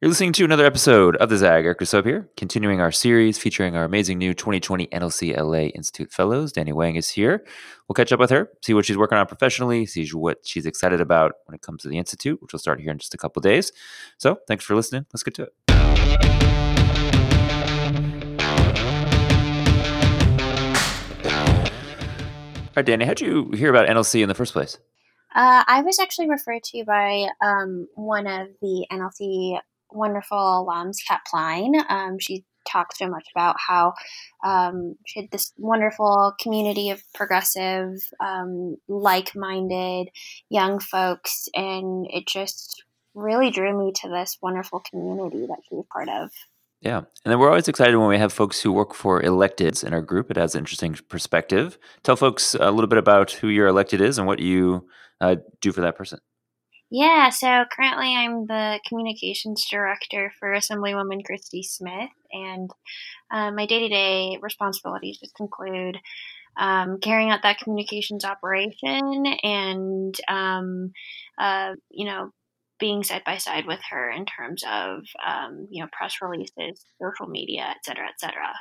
You're 0.00 0.10
listening 0.10 0.32
to 0.34 0.44
another 0.44 0.64
episode 0.64 1.16
of 1.16 1.28
the 1.28 1.36
Zag. 1.36 1.64
Eric 1.64 1.84
Sub 1.84 2.04
here, 2.04 2.30
continuing 2.36 2.80
our 2.80 2.92
series 2.92 3.36
featuring 3.36 3.74
our 3.74 3.82
amazing 3.82 4.16
new 4.16 4.32
2020 4.32 4.86
NLC 4.86 5.36
LA 5.36 5.70
Institute 5.74 6.12
Fellows. 6.12 6.52
Danni 6.52 6.72
Wang 6.72 6.94
is 6.94 7.08
here. 7.08 7.44
We'll 7.88 7.94
catch 7.94 8.12
up 8.12 8.20
with 8.20 8.30
her, 8.30 8.48
see 8.62 8.74
what 8.74 8.84
she's 8.84 8.96
working 8.96 9.18
on 9.18 9.26
professionally, 9.26 9.86
see 9.86 10.08
what 10.10 10.46
she's 10.46 10.66
excited 10.66 11.00
about 11.00 11.32
when 11.46 11.56
it 11.56 11.62
comes 11.62 11.82
to 11.82 11.88
the 11.88 11.98
Institute, 11.98 12.40
which 12.40 12.52
will 12.52 12.60
start 12.60 12.80
here 12.80 12.92
in 12.92 12.98
just 12.98 13.12
a 13.12 13.16
couple 13.16 13.40
days. 13.40 13.72
So 14.18 14.38
thanks 14.46 14.64
for 14.64 14.76
listening. 14.76 15.04
Let's 15.12 15.24
get 15.24 15.34
to 15.34 15.42
it. 15.42 15.54
All 22.68 22.72
right, 22.76 22.86
Danni, 22.86 23.04
how'd 23.04 23.20
you 23.20 23.50
hear 23.50 23.68
about 23.68 23.88
NLC 23.88 24.22
in 24.22 24.28
the 24.28 24.36
first 24.36 24.52
place? 24.52 24.78
Uh, 25.34 25.64
I 25.66 25.82
was 25.82 25.98
actually 25.98 26.30
referred 26.30 26.62
to 26.66 26.84
by 26.84 27.26
um, 27.40 27.88
one 27.96 28.28
of 28.28 28.46
the 28.62 28.86
NLC 28.92 29.58
wonderful 29.90 30.38
alums, 30.38 30.96
Kat 31.06 31.20
Plein. 31.28 31.74
Um, 31.88 32.18
she 32.18 32.44
talks 32.70 32.98
so 32.98 33.08
much 33.08 33.26
about 33.34 33.56
how 33.66 33.94
um, 34.44 34.96
she 35.06 35.20
had 35.20 35.30
this 35.30 35.52
wonderful 35.56 36.34
community 36.40 36.90
of 36.90 37.02
progressive, 37.14 37.94
um, 38.20 38.76
like 38.88 39.34
minded 39.34 40.08
young 40.50 40.78
folks, 40.78 41.48
and 41.54 42.06
it 42.10 42.26
just 42.26 42.84
really 43.14 43.50
drew 43.50 43.76
me 43.76 43.92
to 44.02 44.08
this 44.08 44.38
wonderful 44.40 44.80
community 44.90 45.46
that 45.46 45.58
she 45.68 45.74
was 45.74 45.86
part 45.92 46.08
of. 46.08 46.30
Yeah. 46.80 46.98
And 46.98 47.06
then 47.24 47.38
we're 47.40 47.48
always 47.48 47.66
excited 47.66 47.96
when 47.96 48.08
we 48.08 48.18
have 48.18 48.32
folks 48.32 48.60
who 48.60 48.72
work 48.72 48.94
for 48.94 49.20
electeds 49.20 49.84
in 49.84 49.92
our 49.92 50.00
group. 50.00 50.30
It 50.30 50.36
has 50.36 50.54
an 50.54 50.60
interesting 50.60 50.96
perspective. 51.08 51.76
Tell 52.04 52.14
folks 52.14 52.54
a 52.54 52.70
little 52.70 52.86
bit 52.86 52.98
about 52.98 53.32
who 53.32 53.48
your 53.48 53.66
elected 53.66 54.00
is 54.00 54.16
and 54.16 54.28
what 54.28 54.38
you 54.38 54.86
uh, 55.20 55.36
do 55.60 55.72
for 55.72 55.80
that 55.80 55.96
person. 55.96 56.20
Yeah, 56.90 57.28
so 57.28 57.64
currently 57.70 58.16
I'm 58.16 58.46
the 58.46 58.80
communications 58.88 59.66
director 59.70 60.32
for 60.38 60.52
Assemblywoman 60.52 61.22
Christy 61.24 61.62
Smith, 61.62 62.10
and 62.32 62.70
uh, 63.30 63.50
my 63.50 63.66
day 63.66 63.80
to 63.80 63.88
day 63.88 64.38
responsibilities 64.40 65.18
just 65.18 65.38
include 65.38 65.98
um, 66.56 66.98
carrying 67.00 67.30
out 67.30 67.42
that 67.42 67.58
communications 67.58 68.24
operation 68.24 69.26
and, 69.42 70.14
um, 70.28 70.92
uh, 71.38 71.74
you 71.90 72.06
know, 72.06 72.30
being 72.80 73.04
side 73.04 73.22
by 73.24 73.36
side 73.36 73.66
with 73.66 73.80
her 73.90 74.10
in 74.10 74.24
terms 74.24 74.64
of, 74.66 75.00
um, 75.26 75.68
you 75.70 75.82
know, 75.82 75.88
press 75.92 76.16
releases, 76.22 76.84
social 77.02 77.26
media, 77.26 77.66
et 77.68 77.84
cetera, 77.84 78.06
et 78.06 78.18
cetera. 78.18 78.54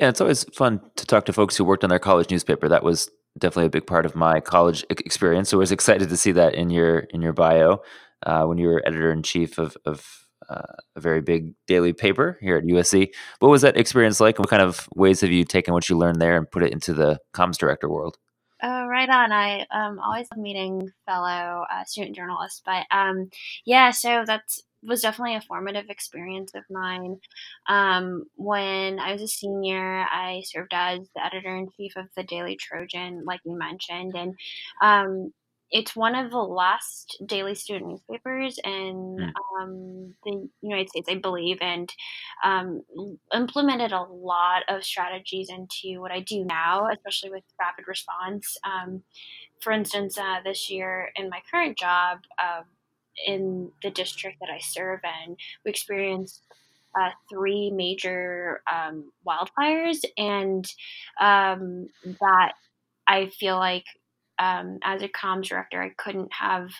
Yeah, 0.00 0.08
it's 0.08 0.20
always 0.20 0.44
fun 0.54 0.80
to 0.96 1.06
talk 1.06 1.24
to 1.26 1.32
folks 1.32 1.56
who 1.56 1.64
worked 1.64 1.84
on 1.84 1.90
their 1.90 1.98
college 1.98 2.30
newspaper. 2.30 2.68
That 2.68 2.82
was 2.82 3.10
definitely 3.38 3.66
a 3.66 3.70
big 3.70 3.86
part 3.86 4.06
of 4.06 4.14
my 4.14 4.40
college 4.40 4.84
experience. 4.90 5.48
So 5.48 5.58
I 5.58 5.60
was 5.60 5.72
excited 5.72 6.08
to 6.08 6.16
see 6.16 6.32
that 6.32 6.54
in 6.54 6.70
your 6.70 6.98
in 6.98 7.22
your 7.22 7.32
bio 7.32 7.82
uh, 8.24 8.44
when 8.44 8.58
you 8.58 8.68
were 8.68 8.82
editor 8.86 9.12
in 9.12 9.22
chief 9.22 9.58
of 9.58 9.76
of 9.84 10.26
uh, 10.48 10.62
a 10.96 11.00
very 11.00 11.20
big 11.20 11.52
daily 11.66 11.92
paper 11.92 12.38
here 12.40 12.56
at 12.56 12.64
USC. 12.64 13.08
What 13.40 13.48
was 13.48 13.62
that 13.62 13.76
experience 13.76 14.20
like? 14.20 14.36
And 14.36 14.44
what 14.44 14.50
kind 14.50 14.62
of 14.62 14.88
ways 14.94 15.20
have 15.20 15.30
you 15.30 15.44
taken 15.44 15.74
what 15.74 15.88
you 15.88 15.98
learned 15.98 16.20
there 16.20 16.36
and 16.36 16.50
put 16.50 16.62
it 16.62 16.72
into 16.72 16.94
the 16.94 17.18
comms 17.34 17.58
director 17.58 17.88
world? 17.88 18.16
Oh, 18.62 18.86
right 18.86 19.08
on. 19.08 19.30
I 19.30 19.66
um, 19.70 20.00
always 20.00 20.26
love 20.32 20.42
meeting 20.42 20.90
fellow 21.06 21.64
uh, 21.70 21.84
student 21.84 22.16
journalists, 22.16 22.60
but 22.64 22.86
um, 22.90 23.30
yeah, 23.64 23.90
so 23.90 24.24
that's 24.26 24.62
was 24.88 25.02
definitely 25.02 25.36
a 25.36 25.40
formative 25.42 25.86
experience 25.88 26.52
of 26.54 26.64
mine. 26.70 27.18
Um, 27.68 28.24
when 28.34 28.98
I 28.98 29.12
was 29.12 29.22
a 29.22 29.28
senior, 29.28 30.04
I 30.10 30.42
served 30.44 30.72
as 30.72 31.00
the 31.14 31.24
editor 31.24 31.54
in 31.56 31.68
chief 31.76 31.92
of 31.96 32.06
the 32.16 32.24
Daily 32.24 32.56
Trojan, 32.56 33.24
like 33.26 33.40
you 33.44 33.56
mentioned, 33.56 34.14
and 34.16 34.34
um, 34.82 35.32
it's 35.70 35.94
one 35.94 36.14
of 36.14 36.30
the 36.30 36.38
last 36.38 37.18
daily 37.26 37.54
student 37.54 37.90
newspapers 37.90 38.58
in 38.64 39.16
mm. 39.20 39.32
um, 39.60 40.14
the 40.24 40.48
United 40.62 40.88
States, 40.88 41.08
I 41.10 41.16
believe, 41.16 41.58
and 41.60 41.92
um, 42.42 42.82
implemented 43.34 43.92
a 43.92 44.02
lot 44.02 44.62
of 44.68 44.84
strategies 44.84 45.50
into 45.50 46.00
what 46.00 46.10
I 46.10 46.20
do 46.20 46.44
now, 46.44 46.88
especially 46.90 47.30
with 47.30 47.44
rapid 47.60 47.86
response. 47.86 48.56
Um, 48.64 49.02
for 49.60 49.72
instance, 49.72 50.16
uh, 50.16 50.38
this 50.44 50.70
year 50.70 51.10
in 51.16 51.28
my 51.28 51.40
current 51.50 51.76
job, 51.76 52.18
uh, 52.42 52.62
in 53.26 53.70
the 53.82 53.90
district 53.90 54.38
that 54.40 54.50
I 54.50 54.58
serve 54.60 55.00
in, 55.26 55.36
we 55.64 55.70
experienced 55.70 56.42
uh, 56.98 57.10
three 57.30 57.70
major 57.70 58.62
um, 58.72 59.10
wildfires, 59.26 60.04
and 60.16 60.64
um, 61.20 61.88
that 62.20 62.52
I 63.06 63.30
feel 63.38 63.56
like 63.56 63.84
um, 64.38 64.78
as 64.82 65.02
a 65.02 65.08
comms 65.08 65.48
director, 65.48 65.82
I 65.82 65.90
couldn't 65.96 66.32
have 66.32 66.70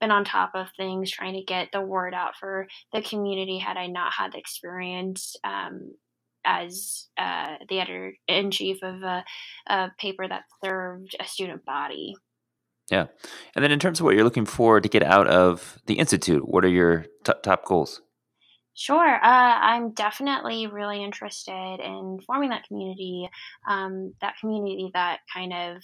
been 0.00 0.10
on 0.10 0.24
top 0.24 0.52
of 0.54 0.68
things 0.76 1.10
trying 1.10 1.34
to 1.34 1.42
get 1.42 1.68
the 1.72 1.80
word 1.80 2.14
out 2.14 2.36
for 2.36 2.66
the 2.92 3.02
community 3.02 3.58
had 3.58 3.76
I 3.76 3.86
not 3.86 4.12
had 4.12 4.32
the 4.32 4.38
experience 4.38 5.34
um, 5.42 5.94
as 6.44 7.08
uh, 7.18 7.56
the 7.68 7.80
editor 7.80 8.14
in 8.28 8.50
chief 8.50 8.78
of 8.82 9.02
a, 9.02 9.24
a 9.66 9.90
paper 9.98 10.26
that 10.28 10.44
served 10.64 11.16
a 11.20 11.26
student 11.26 11.64
body. 11.64 12.14
Yeah. 12.90 13.06
And 13.54 13.62
then 13.62 13.70
in 13.70 13.78
terms 13.78 14.00
of 14.00 14.04
what 14.04 14.14
you're 14.14 14.24
looking 14.24 14.46
for 14.46 14.80
to 14.80 14.88
get 14.88 15.02
out 15.02 15.26
of 15.26 15.78
the 15.86 15.94
institute, 15.94 16.48
what 16.48 16.64
are 16.64 16.68
your 16.68 17.06
t- 17.24 17.32
top 17.42 17.64
goals? 17.64 18.00
Sure. 18.78 19.16
Uh, 19.16 19.58
I'm 19.60 19.90
definitely 19.90 20.68
really 20.68 21.02
interested 21.02 21.80
in 21.80 22.20
forming 22.24 22.50
that 22.50 22.62
community, 22.68 23.28
um, 23.68 24.14
that 24.20 24.36
community 24.40 24.92
that 24.94 25.18
kind 25.34 25.52
of 25.52 25.82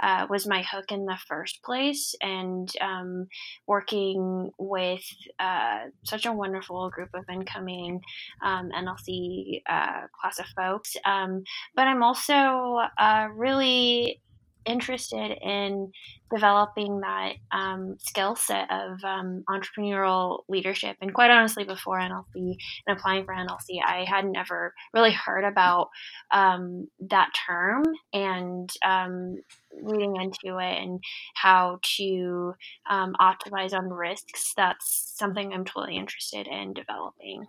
uh, 0.00 0.26
was 0.28 0.44
my 0.44 0.62
hook 0.62 0.90
in 0.90 1.06
the 1.06 1.16
first 1.28 1.62
place, 1.62 2.16
and 2.20 2.68
um, 2.80 3.28
working 3.68 4.50
with 4.58 5.04
uh, 5.38 5.82
such 6.02 6.26
a 6.26 6.32
wonderful 6.32 6.90
group 6.90 7.10
of 7.14 7.22
incoming 7.32 8.00
um, 8.44 8.70
NLC 8.76 9.62
uh, 9.68 10.08
class 10.20 10.40
of 10.40 10.46
folks. 10.56 10.96
Um, 11.04 11.44
but 11.76 11.86
I'm 11.86 12.02
also 12.02 12.80
uh, 12.98 13.28
really 13.36 14.20
interested 14.64 15.38
in 15.42 15.92
developing 16.32 17.00
that 17.00 17.34
um, 17.52 17.96
skill 17.98 18.34
set 18.34 18.70
of 18.70 19.02
um, 19.04 19.44
entrepreneurial 19.48 20.40
leadership. 20.48 20.96
And 21.00 21.12
quite 21.12 21.30
honestly, 21.30 21.64
before 21.64 21.98
NLC 21.98 22.56
and 22.86 22.96
applying 22.96 23.24
for 23.24 23.34
NLC, 23.34 23.80
I 23.84 24.04
hadn't 24.08 24.36
ever 24.36 24.72
really 24.94 25.12
heard 25.12 25.44
about 25.44 25.88
um, 26.32 26.88
that 27.10 27.30
term 27.46 27.82
and 28.12 28.70
um, 28.84 29.36
reading 29.82 30.16
into 30.16 30.58
it 30.58 30.82
and 30.82 31.00
how 31.34 31.78
to 31.96 32.54
um, 32.88 33.14
optimize 33.20 33.74
on 33.74 33.90
risks. 33.90 34.54
That's 34.56 35.12
something 35.16 35.52
I'm 35.52 35.64
totally 35.64 35.96
interested 35.96 36.46
in 36.46 36.72
developing. 36.72 37.46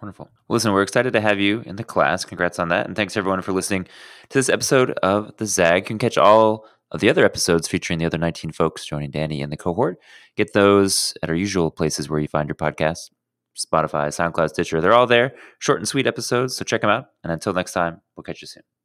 Wonderful. 0.00 0.30
Well, 0.48 0.56
listen, 0.56 0.72
we're 0.72 0.82
excited 0.82 1.12
to 1.14 1.20
have 1.20 1.40
you 1.40 1.62
in 1.64 1.76
the 1.76 1.84
class. 1.84 2.24
Congrats 2.24 2.58
on 2.58 2.68
that. 2.68 2.86
And 2.86 2.94
thanks 2.94 3.16
everyone 3.16 3.40
for 3.42 3.52
listening 3.52 3.84
to 4.28 4.38
this 4.38 4.48
episode 4.48 4.90
of 5.02 5.34
The 5.38 5.46
Zag. 5.46 5.84
You 5.84 5.86
can 5.86 5.98
catch 5.98 6.18
all 6.18 6.66
of 6.92 7.00
the 7.00 7.08
other 7.08 7.24
episodes 7.24 7.66
featuring 7.66 7.98
the 7.98 8.04
other 8.04 8.18
19 8.18 8.52
folks 8.52 8.84
joining 8.84 9.10
Danni 9.10 9.40
in 9.40 9.50
the 9.50 9.56
cohort. 9.56 9.98
Get 10.36 10.52
those 10.52 11.14
at 11.22 11.30
our 11.30 11.34
usual 11.34 11.70
places 11.70 12.08
where 12.08 12.20
you 12.20 12.28
find 12.28 12.48
your 12.48 12.56
podcasts 12.56 13.10
Spotify, 13.56 14.08
SoundCloud, 14.08 14.50
Stitcher. 14.50 14.80
They're 14.80 14.92
all 14.92 15.06
there. 15.06 15.34
Short 15.60 15.78
and 15.78 15.88
sweet 15.88 16.06
episodes. 16.06 16.54
So 16.54 16.64
check 16.64 16.82
them 16.82 16.90
out. 16.90 17.06
And 17.24 17.32
until 17.32 17.54
next 17.54 17.72
time, 17.72 18.02
we'll 18.14 18.24
catch 18.24 18.42
you 18.42 18.48
soon. 18.48 18.75